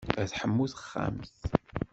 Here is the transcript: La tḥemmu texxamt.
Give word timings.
La 0.17 0.25
tḥemmu 0.31 0.65
texxamt. 0.71 1.25